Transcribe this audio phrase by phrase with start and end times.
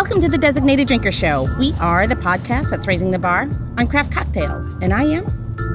[0.00, 1.52] Welcome to the Designated Drinker Show.
[1.58, 5.26] We are the podcast that's raising the bar on craft cocktails, and I am,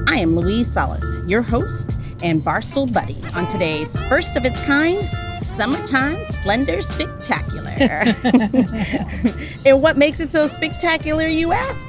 [0.08, 4.98] I am Louise Solis, your host and barstool buddy on today's first of its kind
[5.36, 7.68] summertime splendor spectacular.
[9.66, 11.86] and what makes it so spectacular, you ask?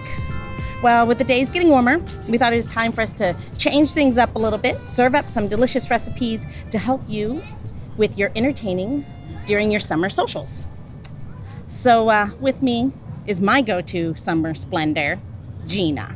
[0.83, 3.93] Well, with the days getting warmer, we thought it was time for us to change
[3.93, 7.41] things up a little bit, serve up some delicious recipes to help you
[7.95, 9.05] with your entertaining
[9.45, 10.63] during your summer socials.
[11.67, 12.91] So, uh, with me
[13.25, 15.19] is my go to summer splendor,
[15.65, 16.15] Gina.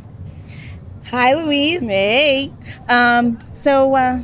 [1.05, 1.81] Hi, Louise.
[1.81, 2.51] Hey.
[2.87, 4.21] Um, so, uh,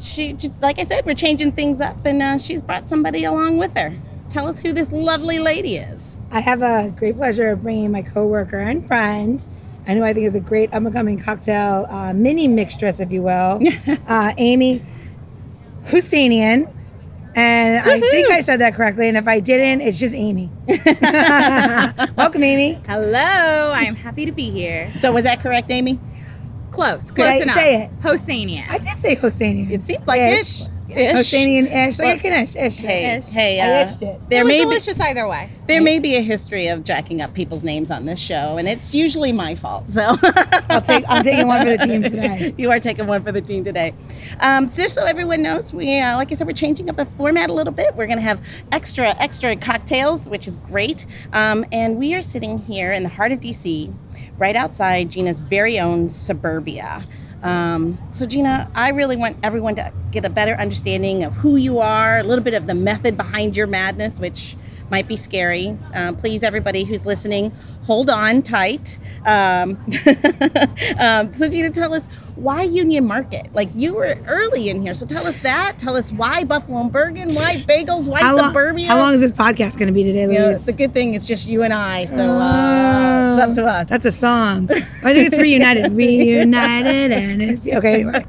[0.00, 3.76] she, like I said, we're changing things up, and uh, she's brought somebody along with
[3.76, 3.94] her.
[4.28, 6.16] Tell us who this lovely lady is.
[6.32, 9.46] I have a great pleasure of bringing my coworker and friend,
[9.86, 13.12] and who I think is a great up and coming cocktail uh, mini mixtress, if
[13.12, 13.60] you will,
[14.08, 14.84] uh, Amy
[15.84, 16.68] Husseinian.
[17.36, 19.08] And I think I said that correctly.
[19.08, 20.50] And if I didn't, it's just Amy.
[22.16, 22.80] Welcome, Amy.
[22.86, 24.92] Hello, I am happy to be here.
[24.98, 25.98] So, was that correct, Amy?
[26.70, 27.54] Close, close Say- enough.
[27.56, 28.00] say it.
[28.00, 28.68] Hosseinian.
[28.68, 29.70] I did say Hosseinian.
[29.70, 30.62] It seemed like Ish.
[30.62, 30.68] it.
[30.96, 31.16] Ish.
[31.16, 31.98] Hosseinian ish.
[31.98, 32.54] Like I can ish.
[32.54, 33.24] Hey, Ish.
[33.26, 34.20] hey, I uh, itched it.
[34.30, 35.50] there it may be delicious either way.
[35.66, 38.94] there may be a history of jacking up people's names on this show, and it's
[38.94, 39.90] usually my fault.
[39.90, 40.16] So
[40.68, 42.54] I'll take, I'm taking one for the team today.
[42.58, 43.94] you are taking one for the team today.
[44.40, 47.06] Um, so just so everyone knows, we uh, like I said, we're changing up the
[47.06, 47.94] format a little bit.
[47.94, 51.06] We're going to have extra extra cocktails, which is great.
[51.32, 53.92] Um, and we are sitting here in the heart of DC,
[54.38, 57.04] right outside Gina's very own suburbia.
[57.44, 61.78] Um, so Gina, I really want everyone to get a better understanding of who you
[61.78, 64.56] are, a little bit of the method behind your madness, which
[64.90, 65.76] might be scary.
[65.94, 67.50] Uh, please, everybody who's listening,
[67.84, 68.98] hold on tight.
[69.26, 69.78] Um,
[70.98, 73.46] um, so, Gina, tell us why Union Market?
[73.54, 75.78] Like you were early in here, so tell us that.
[75.78, 78.86] Tell us why Buffalo and Bergen, why bagels, why How long, suburbia.
[78.88, 80.66] how long is this podcast going to be today, You know, Louise?
[80.66, 83.88] the good thing is just you and I, so uh, it's up to us.
[83.88, 84.68] That's a song.
[84.70, 85.92] I think it's reunited.
[85.92, 87.94] reunited and it's, okay.
[88.02, 88.24] Anyway,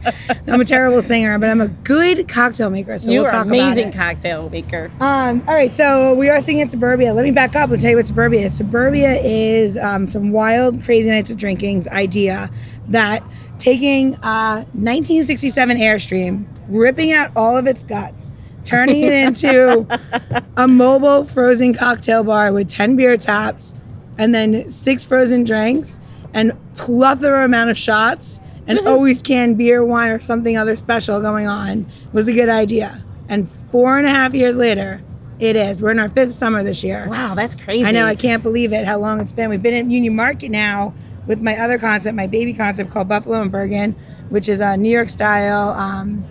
[0.48, 2.98] I'm a terrible singer, but I'm a good cocktail maker.
[3.00, 3.98] So you we'll are talk amazing about it.
[3.98, 4.92] cocktail maker.
[5.00, 7.14] Um, all right, so we are singing Suburbia.
[7.14, 8.56] Let me back up and tell you what Suburbia is.
[8.58, 12.50] Suburbia is um, some wild, crazy nights of drinking's idea
[12.90, 13.24] that
[13.60, 18.32] taking a 1967 Airstream, ripping out all of its guts,
[18.64, 19.88] turning it into
[20.58, 23.76] a mobile frozen cocktail bar with 10 beer taps
[24.18, 26.00] and then six frozen drinks
[26.34, 28.88] and plethora amount of shots and mm-hmm.
[28.88, 33.04] always canned beer, wine, or something other special going on was a good idea.
[33.30, 35.02] And four and a half years later,
[35.40, 35.82] it is.
[35.82, 37.08] We're in our fifth summer this year.
[37.10, 37.86] Wow, that's crazy.
[37.86, 39.50] I know, I can't believe it, how long it's been.
[39.50, 40.94] We've been in Union Market now
[41.28, 43.94] with my other concept, my baby concept called Buffalo and Bergen,
[44.30, 46.26] which is a New York style um,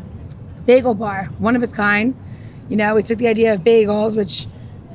[0.67, 2.17] bagel bar, one of its kind.
[2.69, 4.47] You know, we took the idea of bagels, which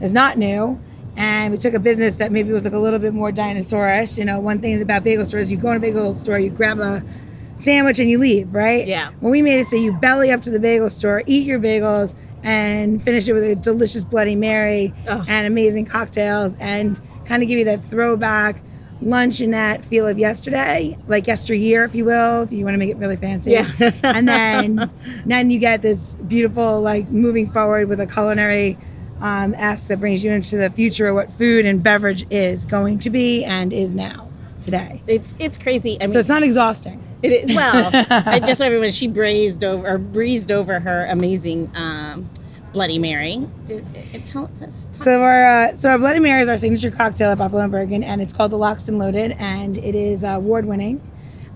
[0.02, 0.82] is not new,
[1.16, 4.18] and we took a business that maybe was like a little bit more dinosaurish.
[4.18, 6.80] You know, one thing about bagel stores, you go in a bagel store, you grab
[6.80, 7.04] a
[7.58, 8.88] sandwich and you leave, right?
[8.88, 9.12] Yeah.
[9.20, 12.16] When we made it so you belly up to the bagel store, eat your bagels,
[12.42, 15.26] and finish it with a delicious Bloody Mary Ugh.
[15.28, 18.62] and amazing cocktails, and kind of give you that throwback
[19.02, 22.98] luncheonette feel of yesterday, like yesteryear, if you will, if you want to make it
[22.98, 23.52] really fancy.
[23.52, 23.68] Yeah.
[24.04, 24.90] and then
[25.26, 28.78] then you get this beautiful, like moving forward with a culinary
[29.22, 33.00] um, ask that brings you into the future of what food and beverage is going
[33.00, 34.30] to be and is now
[34.62, 35.02] today.
[35.08, 35.98] It's it's crazy.
[36.02, 37.04] I mean, So it's not exhausting.
[37.22, 37.90] It is well.
[38.10, 42.30] I just so everyone she brazed over or breezed over her amazing um,
[42.72, 43.47] Bloody Mary.
[43.66, 44.88] Did, it, tell us.
[44.91, 48.03] So our uh, so our Bloody Mary is our signature cocktail at Buffalo and Bergen,
[48.03, 51.02] and it's called the Locked and Loaded, and it is uh, award winning.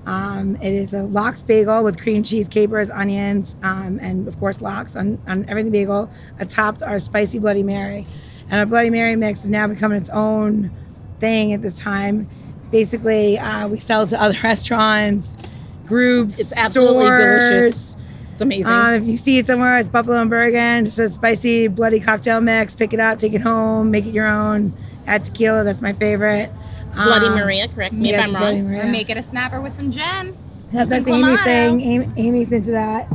[0.06, 4.62] Um, it is a lox bagel with cream cheese, capers, onions, um, and of course
[4.62, 6.12] lox on, on everything bagel.
[6.40, 8.06] Atop our spicy Bloody Mary,
[8.50, 10.72] and our Bloody Mary mix is now becoming its own
[11.20, 12.30] thing at this time.
[12.72, 15.38] Basically, uh, we sell to other restaurants,
[15.86, 16.40] groups.
[16.40, 17.50] It's absolutely stores.
[17.50, 18.03] delicious.
[18.34, 18.72] It's amazing.
[18.74, 20.88] Um, if you see it somewhere, it's Buffalo and Bergen.
[20.88, 22.76] It says spicy, bloody cocktail mix.
[22.76, 24.74] Pick it up, take it home, make it your own.
[25.06, 25.64] Add tequila.
[25.64, 26.50] That's my favorite.
[26.88, 28.68] It's Bloody Um, Maria, correct me yeah, if I'm wrong.
[28.68, 28.84] Maria.
[28.84, 30.36] Or make it a snapper with some gin.
[30.72, 31.82] That- that's Amy's thing.
[31.82, 33.08] Amy, Amy's into that.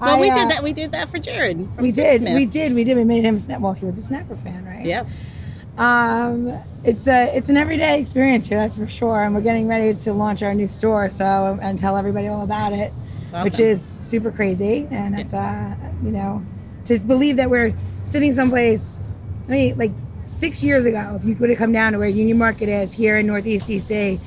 [0.00, 0.62] Well, I, we uh, did that.
[0.62, 1.76] We did that for Jared.
[1.78, 2.22] We did.
[2.22, 2.34] Sixsmith.
[2.34, 2.72] We did.
[2.74, 2.96] We did.
[2.96, 3.60] We made him a snap.
[3.60, 4.84] Well, he was a snapper fan, right?
[4.84, 5.48] Yes.
[5.76, 9.22] Um, it's a it's an everyday experience here, that's for sure.
[9.22, 12.72] And we're getting ready to launch our new store, so and tell everybody all about
[12.72, 12.92] it,
[13.42, 14.88] which is super crazy.
[14.90, 16.44] And it's uh, you know,
[16.86, 19.00] to believe that we're sitting someplace.
[19.46, 19.92] I mean, like
[20.26, 23.16] six years ago, if you could have come down to where Union Market is here
[23.16, 24.20] in Northeast DC,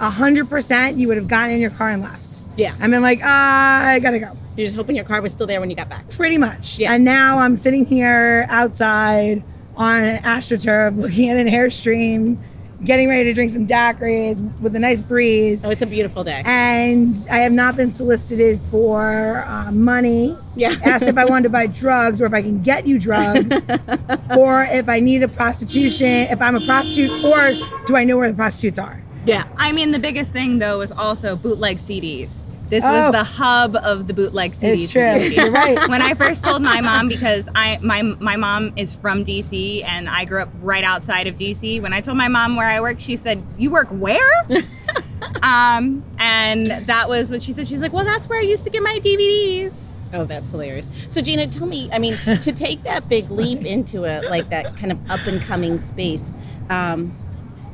[0.00, 2.42] a hundred percent, you would have gotten in your car and left.
[2.56, 2.74] Yeah.
[2.80, 4.36] I mean, like, ah, I gotta go.
[4.56, 6.08] You're just hoping your car was still there when you got back.
[6.10, 6.78] Pretty much.
[6.78, 6.92] Yeah.
[6.92, 9.42] And now I'm sitting here outside
[9.76, 12.38] on an astroturf, looking at an airstream,
[12.84, 15.64] getting ready to drink some daiquiris with a nice breeze.
[15.64, 16.42] Oh, it's a beautiful day.
[16.44, 20.36] And I have not been solicited for uh, money.
[20.54, 20.74] Yeah.
[20.84, 23.52] Asked if I wanted to buy drugs or if I can get you drugs,
[24.36, 27.54] or if I need a prostitution, if I'm a prostitute, or
[27.86, 29.02] do I know where the prostitutes are?
[29.26, 29.48] yeah.
[29.56, 32.42] I mean, the biggest thing though is also bootleg CDs.
[32.68, 32.90] This Oh.
[32.92, 34.72] was the hub of the bootleg CDs.
[34.84, 35.02] It's true.
[35.18, 35.88] You're right.
[35.88, 40.08] when I first told my mom because I my my mom is from DC and
[40.08, 41.80] I grew up right outside of DC.
[41.82, 44.30] When I told my mom where I work, she said, "You work where?"
[45.42, 47.66] um, and that was what she said.
[47.68, 49.74] She's like, "Well, that's where I used to get my DVDs."
[50.12, 50.88] Oh, that's hilarious.
[51.08, 54.76] So, Gina, tell me, I mean, to take that big leap into a like that
[54.76, 56.34] kind of up and coming space,
[56.70, 57.16] um,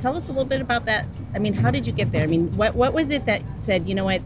[0.00, 1.06] tell us a little bit about that.
[1.35, 2.23] I mean, how did you get there?
[2.23, 4.23] I mean, what what was it that said, you know what,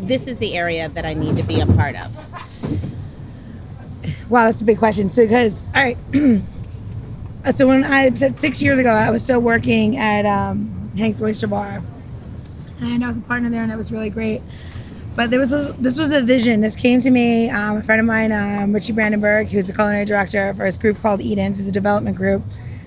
[0.00, 2.16] this is the area that I need to be a part of?
[4.28, 5.10] Wow, that's a big question.
[5.10, 5.98] So, because, all right.
[7.54, 11.46] so, when I said six years ago, I was still working at um, Hank's Oyster
[11.46, 11.82] Bar.
[12.80, 14.40] And I was a partner there, and it was really great.
[15.14, 16.62] But there was a, this was a vision.
[16.62, 17.50] This came to me.
[17.50, 20.98] Um, a friend of mine, um, Richie Brandenburg, who's the culinary director for this group
[21.00, 22.42] called Edens, it's a development group.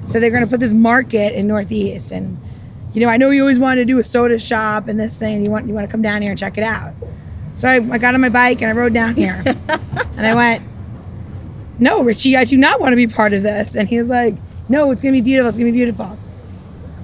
[0.07, 2.39] So they're going to put this market in Northeast, and
[2.93, 5.43] you know, I know you always wanted to do a soda shop and this thing.
[5.43, 6.93] You want you want to come down here and check it out.
[7.55, 9.41] So I, I got on my bike and I rode down here,
[10.17, 10.63] and I went,
[11.79, 13.75] no, Richie, I do not want to be part of this.
[13.75, 14.35] And he was like,
[14.69, 15.49] no, it's going to be beautiful.
[15.49, 16.17] It's going to be beautiful.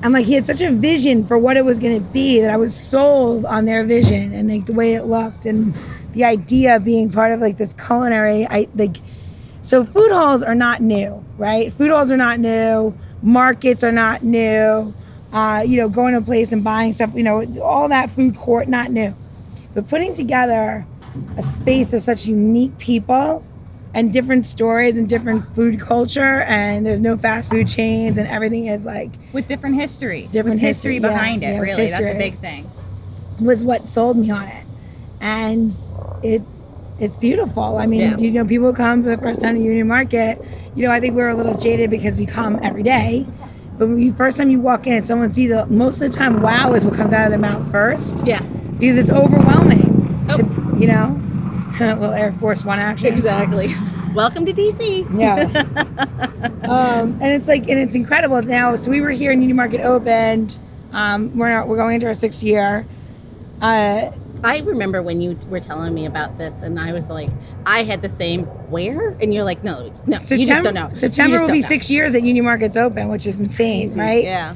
[0.04, 2.50] And like, he had such a vision for what it was going to be that
[2.50, 5.76] I was sold on their vision and like the way it looked and
[6.14, 8.98] the idea of being part of like this culinary, I like,
[9.62, 11.72] so food halls are not new, right?
[11.72, 12.96] Food halls are not new.
[13.22, 14.94] Markets are not new.
[15.34, 18.36] Uh, you know, going to a place and buying stuff, you know, all that food
[18.36, 19.16] court, not new.
[19.74, 20.86] But putting together
[21.38, 23.46] a space of such unique people
[23.94, 28.68] and different stories and different food culture and there's no fast food chains and everything
[28.68, 31.48] is like With different history, Different history, history, yeah, behind it.
[31.54, 32.70] yeah, really, that's a big thing.
[33.40, 34.64] was what sold me on it
[35.20, 35.74] and
[36.24, 36.42] it
[37.02, 38.18] it's beautiful i mean Yeah.
[38.18, 40.42] you know people come for the first time to union market
[40.76, 43.26] you know i think we're a little jaded because we come every day
[43.78, 46.18] but when you first time you walk in and someone sees the most of the
[46.18, 48.42] time wow is what comes out of their mouth first Yeah,
[48.80, 49.90] because it's overwhelming
[50.30, 50.38] Oh.
[50.38, 50.44] to,
[50.80, 51.18] you know
[51.80, 53.70] little air force one action exactly.
[54.14, 55.08] Welcome to DC.
[55.18, 55.46] Yeah.
[56.70, 58.76] um, and it's like, and it's incredible now.
[58.76, 60.60] So we were here in Union Market opened.
[60.92, 62.86] Um, we're we're going into our sixth year.
[63.62, 64.12] Uh,
[64.44, 67.30] I remember when you were telling me about this, and I was like,
[67.66, 68.44] I had the same.
[68.72, 69.10] Where?
[69.22, 70.18] And you're like, no, it's no.
[70.18, 70.90] September, you just don't know.
[70.94, 71.68] September will be know.
[71.68, 74.24] six years that Union Market's open, which is insane, right?
[74.24, 74.56] Yeah.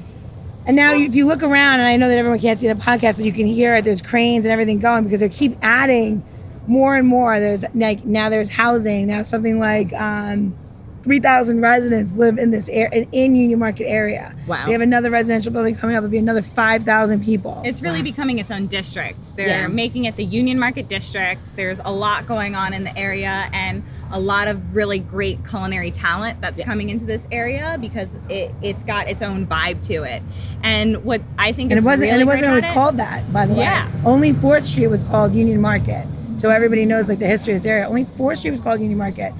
[0.65, 3.17] And now, if you look around, and I know that everyone can't see the podcast,
[3.17, 3.85] but you can hear it.
[3.85, 6.23] There's cranes and everything going because they keep adding
[6.67, 7.39] more and more.
[7.39, 9.07] There's like now there's housing.
[9.07, 10.57] Now something like um,
[11.05, 14.35] three thousand residents live in this area in Union Market area.
[14.47, 14.65] Wow.
[14.65, 15.99] They have another residential building coming up.
[15.99, 17.61] It'll be another five thousand people.
[17.63, 19.35] It's really becoming its own district.
[19.35, 19.67] They're Yeah.
[19.67, 21.55] making it the Union Market District.
[21.55, 25.91] There's a lot going on in the area and a lot of really great culinary
[25.91, 26.65] talent that's Yeah.
[26.65, 30.23] coming into this area because it, it's got its own vibe to it.
[30.63, 32.73] And what I think and is it wasn't really and it wasn't always about it-
[32.73, 33.59] called that by the way.
[33.59, 33.85] Yeah.
[33.87, 36.07] way only fourth street was called union market
[36.37, 38.97] so everybody knows like the history of this area only fourth street was called union
[38.97, 39.31] market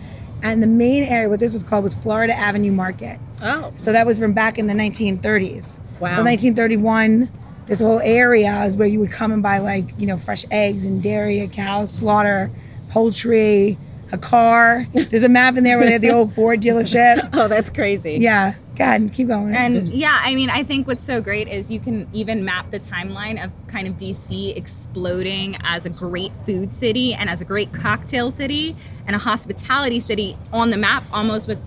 [0.52, 3.74] and the main area what this was called was florida avenue market Oh.
[3.76, 6.10] so that was from back in the 1930s Wow.
[6.18, 7.30] so 1931
[7.68, 10.86] this whole area is where you would come and buy like you know fresh eggs
[10.86, 12.50] and dairy a cow slaughter
[12.90, 13.78] poultry
[14.16, 17.48] a car there's a map in there where they had the old ford dealership Oh,
[17.48, 18.14] that's crazy.
[18.20, 21.80] yeah god keep going And yeah, I mean, I think what's so great is you
[21.80, 27.14] can even map the timeline of kind of DC exploding as a great food city
[27.14, 28.76] and as a great cocktail city
[29.08, 31.60] and a hospitality city on the map almost with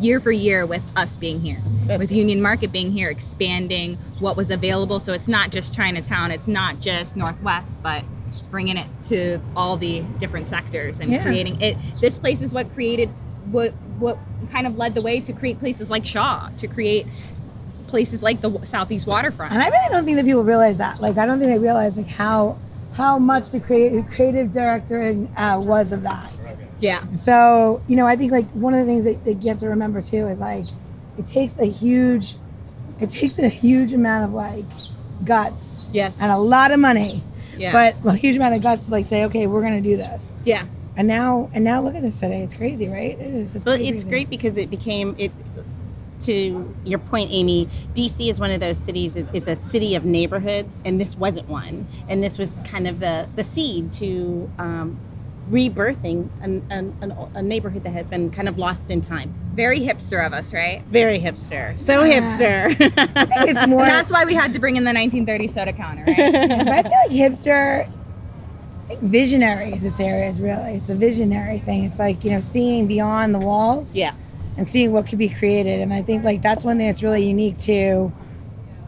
[0.00, 1.62] year for year with us being here.
[1.86, 5.00] That's with Union Market being here, expanding what was available.
[5.00, 8.04] So it's not just Chinatown, it's not just Northwest, but
[8.50, 11.22] bringing it to all the different sectors and Yeah.
[11.22, 11.76] creating it.
[12.00, 13.08] This place is what created
[13.50, 14.18] what what
[14.52, 17.06] kind of led the way to create places like Shaw, to create
[17.86, 19.52] places like the Southeast Waterfront.
[19.52, 21.00] And I really don't think that people realize that.
[21.00, 22.56] Like, I don't think they realize like how
[22.94, 26.32] how much the creative creative director uh, was of that.
[26.80, 27.04] Yeah.
[27.14, 29.68] So you know, I think like one of the things that, that you have to
[29.68, 30.64] remember too is like
[31.18, 32.36] it takes a huge
[33.00, 34.64] it takes a huge amount of like
[35.24, 36.18] guts Yes.
[36.20, 37.22] and a lot of money.
[37.60, 37.72] Yeah.
[37.72, 40.32] But a huge amount of guts to like say, okay, we're gonna do this.
[40.44, 40.64] Yeah.
[40.96, 42.42] And now and now look at this today.
[42.42, 43.18] It's crazy, right?
[43.18, 43.54] It is.
[43.54, 44.08] It's Well, it's crazy.
[44.08, 45.30] great because it became it.
[46.20, 49.16] To your point, Amy, DC is one of those cities.
[49.16, 51.86] It's a city of neighborhoods, and this wasn't one.
[52.10, 54.98] And this was kind of the the seed to um,
[55.50, 59.34] rebirthing an, an, an, a neighborhood that had been kind of lost in time.
[59.54, 60.82] Very hipster of us, right?
[60.90, 61.78] Very hipster.
[61.78, 62.20] So Yeah.
[62.20, 62.76] hipster.
[63.48, 63.84] It's more.
[63.84, 66.18] That's why we had to bring in the 1930 soda counter, right?
[66.18, 67.86] I feel like hipster.
[67.86, 70.74] I think visionary is this area is really.
[70.74, 71.84] It's a visionary thing.
[71.84, 73.94] It's like you know seeing beyond the walls.
[73.96, 74.14] yeah.
[74.56, 75.80] and seeing what could be created.
[75.80, 78.12] And I think like that's one thing that's really unique to,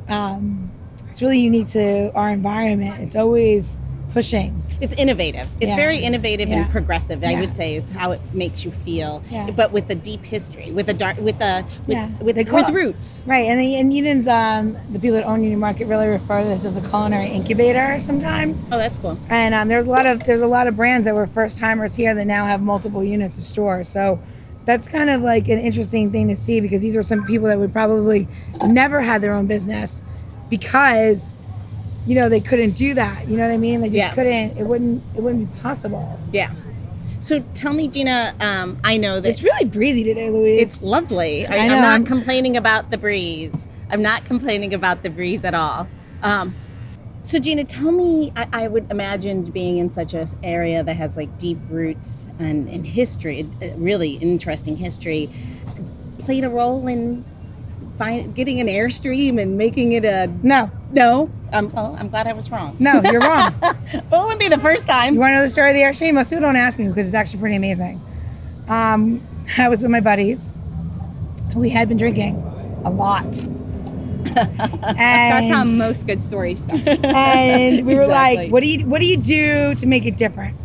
[0.08, 0.70] um,
[1.08, 3.00] it's really unique to our environment.
[3.00, 3.78] It's always
[4.12, 4.60] pushing.
[4.80, 5.46] It's innovative.
[5.60, 5.76] It's Yeah.
[5.76, 6.56] very innovative Yeah.
[6.62, 7.24] and progressive.
[7.24, 9.22] I would say is how it makes you feel.
[9.30, 9.50] Yeah.
[9.50, 12.06] But with a deep history, with a dark, with a with Yeah.
[12.20, 13.22] with, They with, roots.
[13.26, 13.48] Right.
[13.48, 16.64] And, the, and Union's, um, the people that own Union Market really refer to this
[16.64, 18.66] as a culinary incubator sometimes.
[18.70, 19.18] Oh, that's cool.
[19.30, 21.94] And um, there's a lot of there's a lot of brands that were first timers
[21.94, 23.88] here that now have multiple units of stores.
[23.88, 24.18] So
[24.64, 27.58] that's kind of like an interesting thing to see because these are some people that
[27.58, 28.28] would probably
[28.66, 30.02] never had their own business
[30.50, 31.34] because
[32.06, 33.28] you know they couldn't do that.
[33.28, 33.80] You know what I mean?
[33.80, 34.14] They just Yeah.
[34.14, 34.56] couldn't.
[34.58, 35.02] It wouldn't.
[35.16, 36.18] It wouldn't be possible.
[36.32, 36.50] Yeah.
[37.20, 38.34] So tell me, Gina.
[38.40, 40.60] Um, I know that It's really breezy today, Louise.
[40.60, 41.46] It's lovely.
[41.46, 43.66] I, I am not I'm- complaining about the breeze.
[43.90, 45.86] I'm not complaining about the breeze at all.
[46.22, 46.54] Um,
[47.24, 48.32] so Gina, tell me.
[48.34, 52.68] I, I would imagine being in such an area that has like deep roots and
[52.68, 55.30] in history, really interesting history,
[56.18, 57.24] played a role in
[58.02, 61.30] find, getting an airstream and making it a no, no.
[61.52, 62.76] Um, oh, I'm glad I was wrong.
[62.78, 63.54] no, you're wrong.
[64.10, 65.14] Well, it wouldn't be the first time.
[65.14, 66.14] You want to know the story of the Airstream?
[66.14, 68.00] Most people don't ask me because it's actually pretty amazing.
[68.68, 69.20] Um,
[69.58, 70.52] I was with my buddies.
[71.54, 72.36] We had been drinking
[72.84, 73.24] a lot.
[74.36, 76.86] and, That's how most good stories start.
[76.86, 78.36] and we were Exactly.
[78.44, 80.56] like, "What do you What do you do to make it different?"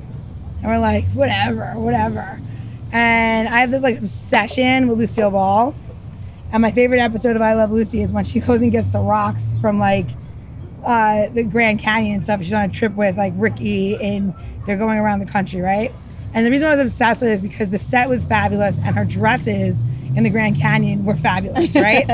[0.62, 2.39] And we're like, "Whatever, whatever."
[2.94, 5.75] And I have this like obsession with Lucille Ball.
[6.51, 9.01] And my favorite episode of I Love Lucy is when she goes and gets the
[9.01, 10.08] rocks from like
[10.86, 12.42] uh, the Grand Canyon and stuff.
[12.42, 14.34] She's on a trip with like Ricky and
[14.66, 15.94] they're going around the country, right?
[16.34, 18.96] And the reason I was obsessed with it is because the set was fabulous and
[18.96, 19.84] her dresses
[20.16, 22.06] in the Grand Canyon were fabulous, right?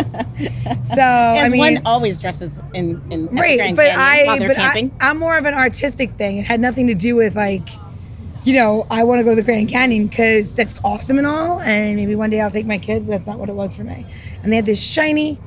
[0.84, 4.56] so As I mean, one always dresses in in right, Grand but Canyon I, but
[4.56, 4.92] camping.
[5.00, 6.38] I, I'm more of an artistic thing.
[6.38, 7.68] It had nothing to do with like,
[8.44, 11.62] you know, I want to go to the Grand Canyon because that's awesome and all,
[11.62, 13.84] and maybe one day I'll take my kids, but that's not what it was for
[13.84, 14.06] me.
[14.42, 15.40] And they had this shiny,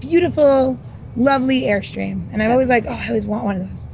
[0.00, 0.78] beautiful,
[1.16, 3.86] lovely Airstream, and I'm always like, oh, I always want one of those.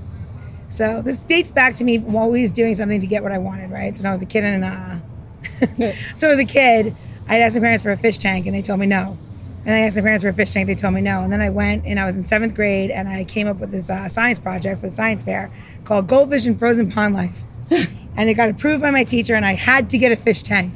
[0.68, 3.96] So this dates back to me always doing something to get what I wanted, right?
[3.96, 6.96] So when I was a kid and uh, so as a kid,
[7.28, 9.18] I'd asked my parents for a fish tank, and they told me no.
[9.64, 11.22] And I asked my parents for a fish tank, they told me no.
[11.22, 13.70] And then I went and I was in seventh grade, and I came up with
[13.70, 15.50] this uh, science project for the science fair
[15.84, 17.42] called Goldfish and Frozen Pond Life.
[18.16, 20.72] and it got approved by my teacher, and I had to get a fish tank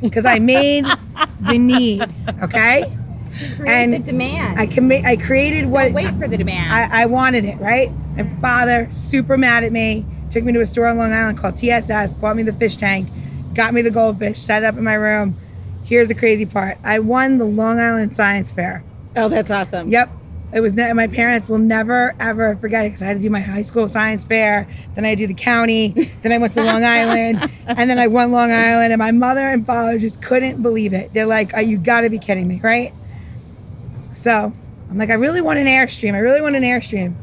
[0.00, 0.84] because I made
[1.40, 2.02] the need.
[2.42, 2.84] Okay,
[3.56, 4.58] Create And the demand.
[4.60, 6.72] I commi- I created what Don't wait for the demand.
[6.72, 7.90] I, I wanted it, right?
[8.16, 11.56] My father, super mad at me, took me to a store on Long Island called
[11.56, 13.08] TSS, bought me the fish tank,
[13.54, 15.36] got me the goldfish, set it up in my room.
[15.84, 18.84] Here's the crazy part I won the Long Island Science Fair.
[19.16, 19.88] oh, that's awesome.
[19.88, 20.10] Yep.
[20.52, 23.30] It was ne- my parents will never ever forget it because I had to do
[23.30, 25.88] my high school science fair, then I do the county,
[26.22, 29.40] then I went to Long Island, and then I won Long Island, and my mother
[29.48, 31.12] and father just couldn't believe it.
[31.14, 32.92] They're like, "Are you got to be kidding me, right?"
[34.14, 34.52] So
[34.90, 36.14] I'm like, I really want an airstream.
[36.14, 37.14] I really want an airstream.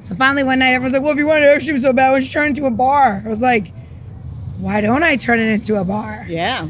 [0.00, 2.14] So finally one night, everyone's like, "Well, if you want an airstream so bad, why
[2.14, 3.72] don't you turn it into a bar?" I was like,
[4.58, 6.68] "Why don't I turn it into a bar?" Yeah.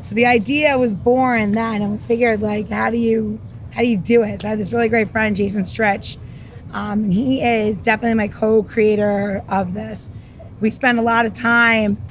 [0.00, 3.40] So the idea was born then, and we figured like, how do you
[3.76, 4.40] how do you do it?
[4.40, 6.16] So I had this really great friend, Jason Stretch,
[6.72, 10.10] um, and he is definitely my co-creator of this.
[10.60, 12.02] We spend a lot of time.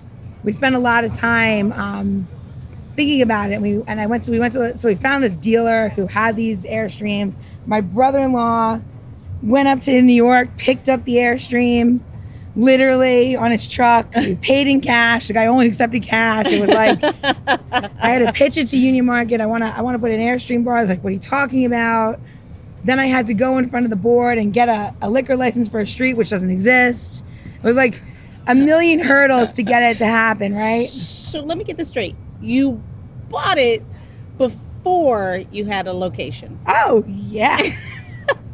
[0.44, 2.28] We spend a lot of time um,
[2.96, 3.62] thinking about it.
[3.62, 6.36] We and I went to we went to so we found this dealer who had
[6.36, 7.36] these airstreams.
[7.66, 8.82] My brother-in-law
[9.42, 12.00] went up to New York, picked up the airstream,
[12.56, 14.08] literally on its truck.
[14.16, 15.28] We paid in cash.
[15.28, 16.48] The guy only accepted cash.
[16.48, 17.04] It was like
[18.02, 19.42] I had to pitch it to Union Market.
[19.42, 20.78] I want to I want to put an airstream bar.
[20.78, 22.20] I was like, what are you talking about?
[22.84, 25.36] Then I had to go in front of the board and get a, a liquor
[25.36, 27.24] license for a street which doesn't exist.
[27.58, 28.00] It was like
[28.48, 30.86] a million hurdles to get it to happen, right?
[30.86, 32.16] So let me get this straight.
[32.42, 32.82] You
[33.30, 33.84] bought it
[34.38, 36.60] before you had a location.
[36.68, 37.58] Oh yeah.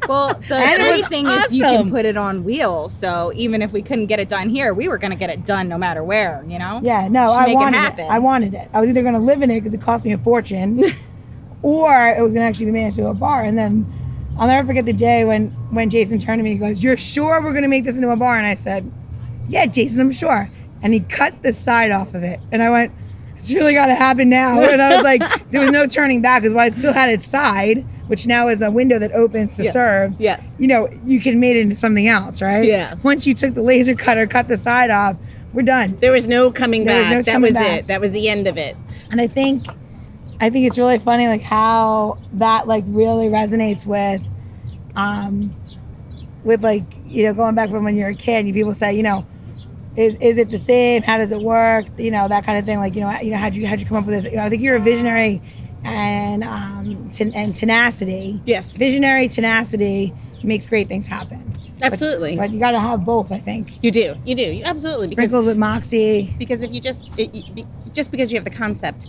[0.08, 2.94] well, the great thing is you can put it on wheels.
[2.94, 5.46] So even if we couldn't get it done here, we were going to get it
[5.46, 6.80] done no matter where, you know?
[6.84, 8.10] Yeah, no, I make it wanted it.
[8.10, 8.70] I wanted it.
[8.74, 10.84] I was either going to live in it because it cost me a fortune,
[11.62, 13.44] or it was going to actually be made into a bar.
[13.44, 13.86] And then
[14.40, 16.52] I'll never forget the day when when Jason turned to me.
[16.54, 18.56] and He goes, "You're sure we're going to make this into a bar?" And I
[18.56, 18.90] said,
[19.50, 20.50] "Yeah, Jason, I'm sure."
[20.84, 22.92] And he cut the side off of it, and I went,
[23.38, 26.42] "It's really got to happen now." And I was like, there was no turning back
[26.42, 29.64] because while it still had its side, which now is a window that opens to
[29.64, 29.72] Yes.
[29.74, 30.14] serve.
[30.20, 30.56] Yes.
[30.60, 32.66] You know, you can make it into something else, right?
[32.66, 32.96] Yeah.
[33.04, 35.16] Once you took the laser cutter, cut the side off,
[35.54, 35.96] We're done.
[36.00, 37.14] There was no coming There was back.
[37.14, 37.80] no that was back.
[37.80, 37.88] it.
[37.88, 38.76] That was the end of it.
[39.12, 39.66] And I think
[40.42, 44.22] I think it's really funny like how that like really resonates with
[44.96, 45.56] um
[46.44, 49.04] with like, you know, going back from when you're a kid, you people say, you
[49.04, 49.26] know,
[49.96, 51.02] is is it the same?
[51.04, 51.86] How does it work?
[51.98, 52.80] You know, that kind of thing.
[52.80, 54.32] Like, you know, you know, how'd you how'd you come up with this?
[54.32, 55.42] You know, I think you're a visionary
[55.84, 58.42] and um ten, and tenacity.
[58.46, 58.78] Yes.
[58.78, 61.52] Visionary tenacity makes great things happen.
[61.84, 62.36] Absolutely.
[62.36, 63.84] But, you gotta have both, I think.
[63.84, 64.14] You do.
[64.24, 64.44] You do.
[64.44, 66.34] You absolutely because Sprinkled with moxie.
[66.38, 69.08] because if you just it, you- just because you have the concept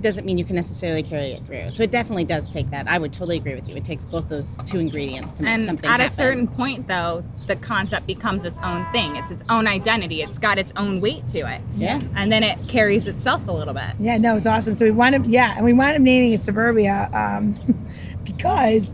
[0.00, 1.70] doesn't mean you can necessarily carry it through.
[1.70, 2.86] So it definitely does take that.
[2.86, 3.76] I would totally agree with you.
[3.76, 7.24] It takes both those two ingredients to make And something at a certain point, though,
[7.46, 9.16] the concept becomes its own thing.
[9.16, 10.22] It's its own identity.
[10.22, 11.60] It's got its own weight to it.
[11.74, 12.00] Yeah.
[12.14, 13.90] And then it carries itself a little bit.
[13.98, 14.76] Yeah, no, it's awesome.
[14.76, 17.86] So we wound up, yeah, and we wound up naming it Suburbia um,
[18.24, 18.92] because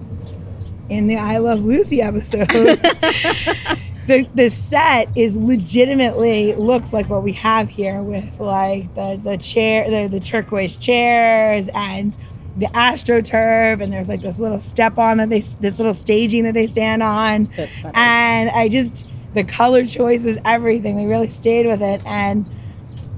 [0.88, 2.50] in the I Love Lucy episode,
[4.06, 9.38] the the set is legitimately looks like what we have here with like the the
[9.38, 12.18] chair, the, the turquoise chairs and
[12.56, 16.54] the astroturf, and there's like this little step on that they this little staging that
[16.54, 17.48] they stand on,
[17.94, 20.96] and I just the color choices, everything.
[20.96, 22.46] We really stayed with it, and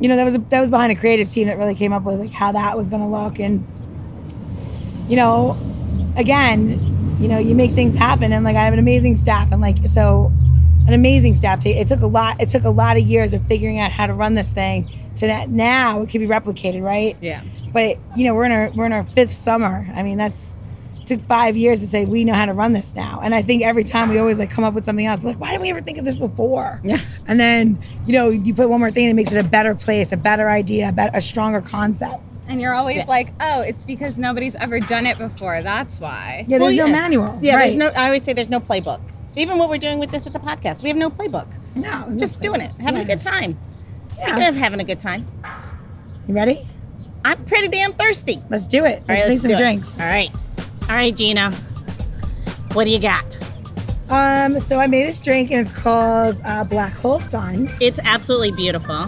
[0.01, 2.21] you know that was that was behind a creative team that really came up with
[2.21, 3.41] like how that was going to look.
[3.41, 3.67] And
[5.09, 5.57] you know
[6.17, 6.81] again
[7.21, 8.33] you know you make things happen.
[8.33, 9.51] And like i have an amazing staff.
[9.53, 10.33] And like so
[10.87, 13.79] an amazing staff it took a lot it took a lot of years of figuring
[13.79, 17.43] out how to run this thing to that now it can be replicated right Yeah.
[17.73, 20.57] but you know we're in our we're in our fifth summer i mean that's
[21.01, 23.41] it took five years to say we know how to run this now and i
[23.43, 25.63] think every time we always like come up with something else we're like why didn't
[25.63, 26.99] we ever think of this before Yeah.
[27.27, 29.75] and then you know you put one more thing and it makes it a better
[29.75, 33.05] place a better idea a, better, a stronger concept And you're always Yeah.
[33.09, 35.63] like, oh, it's because nobody's ever done it before.
[35.63, 36.45] That's why.
[36.47, 37.03] yeah there's Well, no yeah.
[37.03, 37.89] manual Yeah, there's no.
[37.89, 39.01] I always say there's no playbook.
[39.37, 41.47] Even what we're doing with this with the podcast, we have no playbook.
[41.77, 43.59] no Just doing it, having a good time.
[44.09, 44.49] Speaking Yeah.
[44.49, 45.27] of having a good time,
[46.27, 46.67] you ready
[47.25, 48.43] I'm pretty damn thirsty.
[48.49, 49.59] let's do it All let's right, make let's some do it.
[49.59, 50.31] drinks All right,
[50.89, 51.51] all right, Gina.
[52.73, 53.25] What do you got?
[54.09, 58.53] um so i made this drink and it's called uh, black hole sun It's absolutely
[58.53, 59.07] beautiful.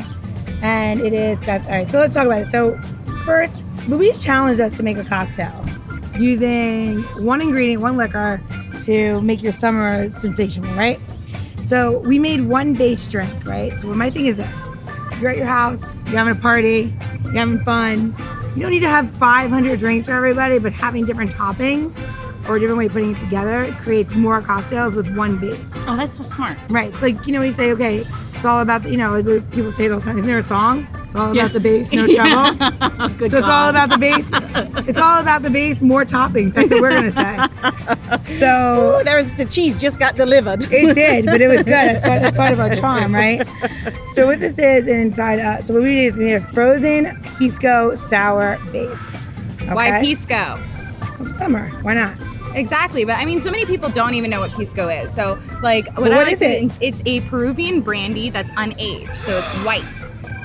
[0.60, 2.76] and it is got all right so let's talk about it so
[3.24, 5.54] first louise challenged us to make a cocktail
[6.18, 8.40] using one ingredient one liquor
[8.88, 10.98] to make your summer sensational right
[11.62, 14.66] so we made one base drink right so my thing is this
[15.20, 18.14] you're at your house you're having a party you're having fun
[18.56, 22.02] you don't need to have 500 drinks for everybody but having different toppings
[22.48, 25.96] or a different way of putting it together creates more cocktails with one base Oh,
[25.96, 26.56] that's so smart.
[26.70, 26.88] Right.
[26.88, 29.50] It's like, you know, when you say, okay, it's all about, the, you know, like
[29.50, 30.16] people say it all the time.
[30.16, 30.86] Isn't there a song?
[31.08, 31.44] It's all Yeah.
[31.44, 33.08] about the base, no trouble.
[33.16, 34.30] Good So it's all about the base.
[34.86, 36.52] It's all about the base, more toppings.
[36.52, 37.38] That's what we're to say.
[38.22, 40.64] So Ooh, there was the cheese just got delivered.
[40.70, 41.66] it did, but it was good.
[41.66, 43.46] That's part, that's part of our charm, right?
[44.14, 47.18] So what this is inside, uh, so what we need is we made a frozen
[47.38, 49.20] pisco sour base.
[49.62, 49.72] Okay?
[49.74, 50.62] Why Pisco?
[51.20, 51.68] It's summer.
[51.82, 52.16] Why not?
[52.54, 55.12] Exactly, but I mean, so many people don't even know what pisco is.
[55.12, 56.70] So, like, what, what like is it?
[56.80, 59.84] It's a Peruvian brandy that's unaged, so it's white.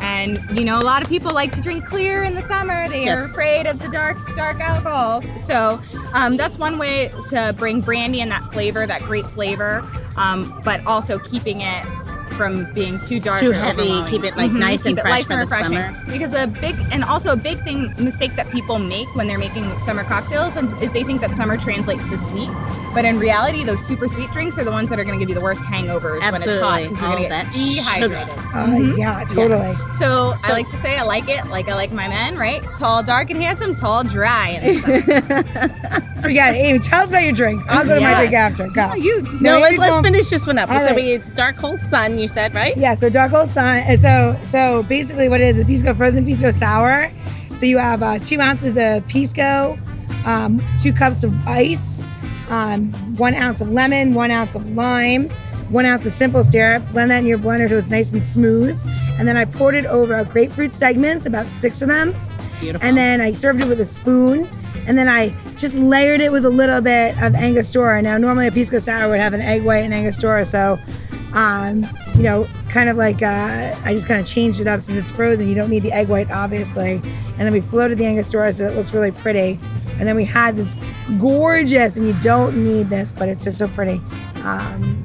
[0.04, 2.90] And you know, a lot of people like to drink clear in the summer.
[2.90, 3.18] They Yes.
[3.18, 5.26] are afraid of the dark, dark alcohols.
[5.42, 5.80] So
[6.14, 9.84] um, that's one way to bring brandy and that flavor, that great flavor,
[10.18, 11.86] um, but also keeping it
[12.34, 14.60] from being too dark, Too heavy, keep it, like, mm-hmm.
[14.60, 16.12] nice and keep it fresh light for and the summer.
[16.12, 19.78] Because a big and also a big thing mistake that people make when they're making
[19.78, 22.50] summer cocktails is they think that summer translates to sweet,
[22.94, 25.30] but in reality, those super sweet drinks are the ones that are going to give
[25.30, 28.28] you the worst hangovers when it's hot because you're going to get dehydrated.
[28.28, 28.50] sugar.
[28.56, 29.76] Oh, yeah, totally.
[29.94, 32.62] So, So- I like to say I like it like I like my men, right?
[32.78, 33.76] Tall, dark, and handsome.
[33.76, 34.50] Tall, dry.
[34.50, 36.10] in the summer.
[36.24, 36.60] Forget it.
[36.60, 37.62] Amy, tell us about your drink.
[37.68, 38.68] I'll go to my drink after.
[38.70, 38.90] Go.
[38.92, 40.70] Oh, you- No, let's let's going- finish this one up.
[40.72, 40.96] All so right.
[40.96, 42.18] we, it's dark hole sun.
[42.18, 42.76] You said right?
[42.78, 43.80] Yeah, so dark hole sun.
[43.80, 47.12] and So so basically, what it is a pisco frozen pisco sour.
[47.58, 49.78] So you have uh, two ounces of pisco,
[50.26, 52.02] um, two cups of ice,
[52.50, 55.30] um, one ounce of lemon, one ounce of lime,
[55.70, 56.84] one ounce of simple syrup.
[56.92, 58.80] Blend that in your blender so it's nice and smooth.
[59.20, 62.16] And then I poured it over grapefruit segments, about six of them.
[62.60, 62.88] Beautiful.
[62.88, 64.50] And then I served it with a spoon.
[64.86, 68.02] And then I just layered it with a little bit of Angostura.
[68.02, 70.46] Now, normally a pisco sour would have an egg white and Angostura.
[70.46, 70.80] So,
[71.34, 74.98] um, you know, kind of like uh, I just kind of changed it up since
[74.98, 75.48] it's frozen.
[75.48, 76.94] You don't need the egg white, obviously.
[76.94, 79.60] And then we floated the Angostura so it looks really pretty.
[80.00, 80.76] And then we had this
[81.20, 84.02] gorgeous, and you don't need this, but it's just so pretty,
[84.44, 85.04] um,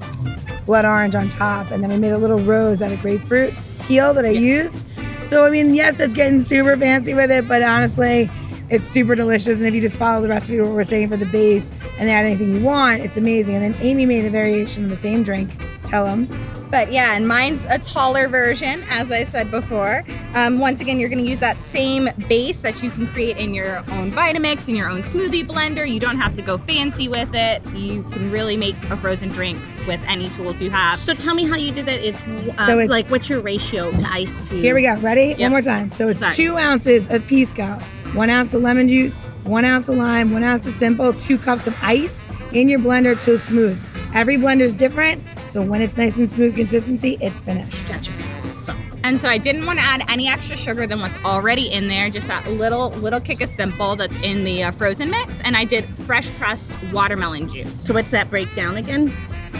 [0.66, 1.70] blood orange on top.
[1.70, 4.84] And then we made a little rose out of grapefruit peel that I used.
[5.26, 8.30] So, I mean, yes, it's getting super fancy with it, but honestly,
[8.70, 9.59] it's super delicious.
[9.59, 12.24] And if you just follow the recipe, what we're saying for the base and add
[12.24, 13.57] anything you want, it's amazing.
[13.57, 15.50] And then Amy made a variation of the same drink.
[15.87, 16.28] Tell them.
[16.70, 20.04] But yeah, and mine's a taller version, as I said before.
[20.35, 23.54] Um, once again, you're going to use that same base that you can create in
[23.54, 25.88] your own Vitamix, in your own smoothie blender.
[25.88, 27.64] You don't have to go fancy with it.
[27.74, 30.98] You can really make a frozen drink with any tools you have.
[30.98, 32.00] So tell me how you did that.
[32.00, 34.57] It's, uh, So it's- like what's your ratio to ice to?
[34.57, 34.94] Here we go.
[34.98, 35.28] Ready?
[35.31, 35.40] Yep.
[35.40, 35.90] One more time.
[35.92, 36.35] So it's Sorry.
[36.35, 37.78] two ounces of Pisco,
[38.14, 41.66] one ounce of lemon juice, one ounce of lime, one ounce of simple, two cups
[41.66, 43.81] of ice in your blender till it's smooth.
[44.14, 47.87] Every blender is different, so when it's nice and smooth consistency, it's finished.
[47.87, 48.12] Gotcha.
[48.44, 51.88] So And so I didn't want to add any extra sugar than what's already in
[51.88, 55.40] there, just that little little kick of simple that's in the uh, frozen mix.
[55.42, 57.79] And I did fresh pressed watermelon juice.
[57.79, 59.14] so what's that breakdown again?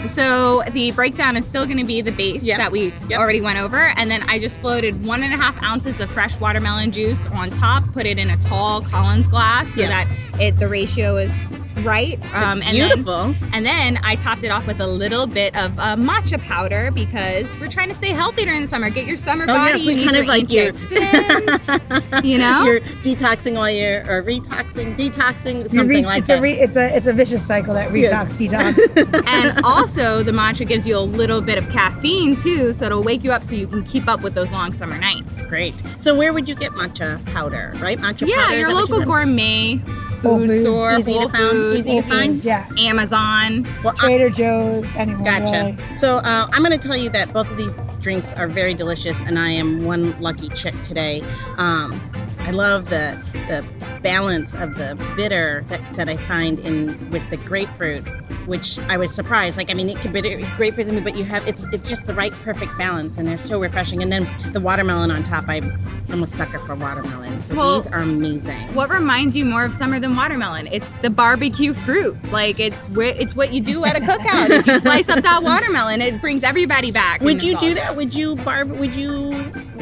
[0.07, 2.57] So the breakdown is still going to be the base Yep.
[2.57, 3.19] that we Yep.
[3.19, 6.39] already went over, and then I just floated one and a half ounces of fresh
[6.39, 10.07] watermelon juice on top, put it in a tall Collins glass so Yes.
[10.31, 11.31] that it the ratio is
[11.79, 12.13] right.
[12.33, 13.35] Um, It's and then- beautiful.
[13.53, 17.55] and then I topped it off with a little bit of uh, matcha powder because
[17.59, 18.89] we're trying to stay healthy during the summer.
[18.89, 19.71] Get your summer Oh, body.
[19.79, 20.73] yes, we you kind your of like your-
[22.23, 22.63] you know.
[22.65, 26.39] You're detoxing all your or retoxing, detoxing, something re- like it's that.
[26.39, 28.11] a re- it's a it's a vicious cycle that Yes.
[28.33, 29.23] retox detox.
[29.27, 33.23] and also the matcha gives you a little bit of caffeine too, so it'll wake
[33.23, 35.45] you up so you can keep up with those long summer nights.
[35.45, 35.73] Great.
[35.97, 37.73] So where would you get matcha powder?
[37.77, 38.53] Right, matcha Yeah, powder.
[38.53, 40.61] is your that what you local gourmet Whole food Foods.
[40.61, 42.43] store, Easy to find- Foods, easy to find?
[42.43, 42.67] yeah.
[42.77, 43.67] Amazon.
[43.83, 45.23] Well, I- Trader Joe's, anyone.
[45.23, 45.75] Gotcha.
[45.77, 45.95] really.
[45.95, 49.23] So uh, I'm going to tell you that both of these drinks are very delicious,
[49.23, 51.21] and I am one lucky chick today.
[51.57, 51.99] Um,
[52.41, 53.65] I love the the
[54.01, 58.07] balance of the bitter that, that I find in with the grapefruit,
[58.47, 59.57] which I was surprised.
[59.57, 60.21] Like I mean, it could be
[60.55, 63.37] grapefruit, in me, but you have it's it's just the right perfect balance, and they're
[63.37, 64.01] so refreshing.
[64.01, 65.45] And then the watermelon on top.
[65.47, 65.57] I,
[66.11, 68.57] I'm a sucker for watermelon, so Well- these are amazing.
[68.73, 70.67] What reminds you more of summer than watermelon?
[70.67, 72.17] It's the barbecue fruit.
[72.31, 74.49] Like it's wh- it's what you do at a cookout.
[74.49, 76.01] is you slice up that watermelon.
[76.01, 77.21] It brings everybody back.
[77.21, 77.95] Would you do that?
[77.95, 78.71] Would you barb?
[78.71, 79.31] Would you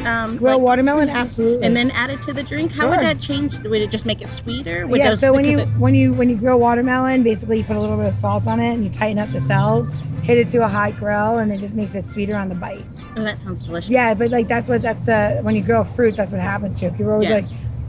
[0.04, 1.66] um, Grill like- watermelon, absolutely.
[1.66, 2.72] and then add it to the drink.
[2.72, 3.58] How would that change?
[3.60, 4.86] Would it just make it sweeter?
[4.86, 7.64] Would yeah, those- so when you it- when you when you grill watermelon, basically you
[7.64, 10.38] put a little bit of salt on it and you tighten up the cells, hit
[10.38, 12.84] it to a high grill, and it just makes it sweeter on the bite.
[13.16, 13.90] oh, that sounds delicious.
[13.90, 16.86] Yeah, but like that's what that's the when you grill fruit, that's what happens to
[16.86, 16.92] it.
[16.92, 17.36] People are always Yeah.
[17.36, 17.44] like,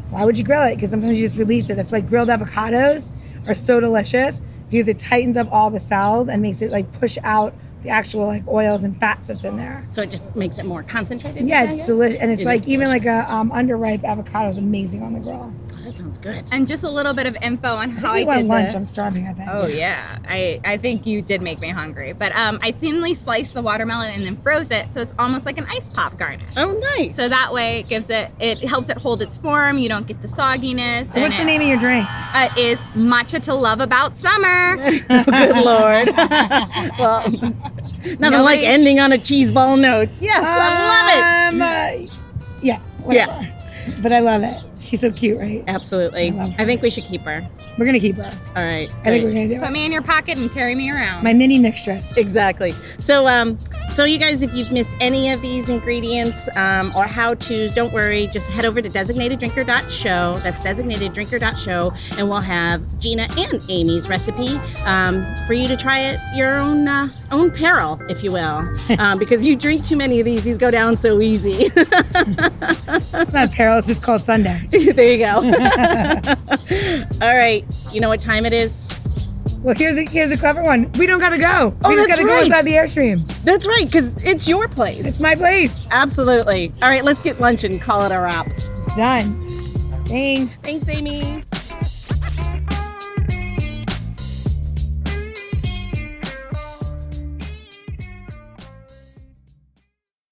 [0.10, 0.76] why would you grill it?
[0.76, 1.76] Because sometimes you just release it.
[1.76, 3.14] That's why grilled avocados
[3.48, 7.18] are so delicious because it tightens up all the cells and makes it like push
[7.24, 9.86] out the actual like oils and fats that's in there.
[9.88, 11.48] So it just makes it more concentrated.
[11.48, 15.02] Yeah, it's delicious, and it's It like even like a um, underripe avocado is amazing
[15.02, 15.54] on the grill.
[15.80, 16.44] Oh, that sounds good.
[16.52, 18.72] And just a little bit of info on how we I want did lunch.
[18.72, 19.28] the- I'm starving.
[19.28, 19.50] I think.
[19.50, 22.12] Oh yeah, I I think you did make me hungry.
[22.14, 25.58] But um, I thinly sliced the watermelon and then froze it, so it's almost like
[25.58, 26.52] an ice pop garnish.
[26.58, 27.16] Oh, nice.
[27.16, 29.78] So that way it gives it it helps it hold its form.
[29.78, 31.08] You don't get the sogginess.
[31.08, 32.06] So what's the name of your drink?
[32.06, 34.76] It uh, is matcha to love about summer.
[35.08, 36.10] good lord.
[37.00, 37.30] well,
[38.20, 40.10] nothing like ending on a cheese ball note.
[40.20, 42.16] Yes, I love Um, uh,
[42.62, 42.80] yeah.
[43.04, 43.48] Whatever.
[44.02, 44.62] But I love it.
[44.82, 45.64] She's so cute, right?
[45.68, 46.32] Absolutely.
[46.32, 47.48] I I think we should keep her.
[47.78, 48.32] We're gonna keep her.
[48.56, 48.90] All right.
[49.02, 49.66] I think we're gonna do Put it.
[49.66, 51.24] Put me in your pocket and carry me around.
[51.24, 52.18] My mini mix dress.
[52.18, 52.74] Exactly.
[52.98, 53.58] So, um,
[53.90, 57.92] so you guys, if you've missed any of these ingredients um, or how to, don't
[57.92, 58.28] worry.
[58.28, 60.40] Just head over to designateddrinker.show.
[60.44, 66.36] That's designateddrinker.show, and we'll have Gina and Amy's recipe um, for you to try at
[66.36, 68.68] your own uh, own peril, if you will,
[69.00, 71.70] um, because you drink too many of these, these go down so easy.
[73.12, 73.78] It's not apparel.
[73.78, 74.66] It's just called Sunday.
[74.72, 75.36] there you go.
[77.22, 77.66] All right.
[77.92, 78.98] You know what time it is?
[79.62, 80.90] Well, here's a here's a clever one.
[80.94, 81.76] We don't gotta go.
[81.84, 82.40] Oh, we just that's gotta right.
[82.40, 83.44] go inside the airstream.
[83.44, 85.06] That's right, because it's your place.
[85.06, 85.88] It's my place.
[85.92, 86.74] Absolutely.
[86.82, 88.48] All right, let's get lunch and call it a wrap.
[88.96, 89.48] Done.
[90.06, 90.56] Thanks.
[90.56, 91.44] Thanks, Amy.